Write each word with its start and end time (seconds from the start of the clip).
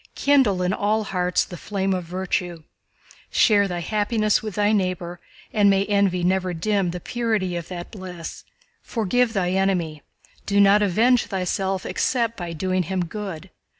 Kindle 0.15 0.63
in 0.63 0.73
all 0.73 1.03
hearts 1.03 1.45
the 1.45 1.55
flame 1.57 1.93
of 1.93 2.05
virtue. 2.05 2.63
Share 3.29 3.67
thy 3.67 3.81
happiness 3.81 4.41
with 4.41 4.55
thy 4.55 4.71
neighbor, 4.71 5.19
and 5.53 5.69
may 5.69 5.85
envy 5.85 6.23
never 6.23 6.55
dim 6.55 6.89
the 6.89 6.99
purity 6.99 7.55
of 7.55 7.67
that 7.67 7.91
bliss. 7.91 8.43
Forgive 8.81 9.33
thy 9.33 9.51
enemy, 9.51 10.01
do 10.47 10.59
not 10.59 10.81
avenge 10.81 11.25
thyself 11.27 11.85
except 11.85 12.35
by 12.35 12.51
doing 12.51 12.81
him 12.81 13.05
good. 13.05 13.51